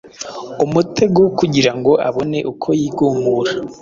[0.65, 3.51] umutego wo kugira ngo abone uko yigumura